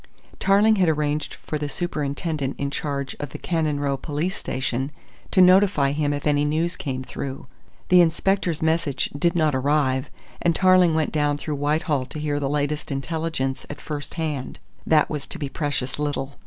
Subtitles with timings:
[0.39, 4.91] Tarling had arranged for the superintendent in charge of the Cannon Row Police Station
[5.29, 7.45] to notify him if any news came through.
[7.89, 10.09] The inspector's message did not arrive,
[10.41, 14.57] and Tarling went down through Whitehall to hear the latest intelligence at first hand.
[14.87, 16.33] That was to be precious little.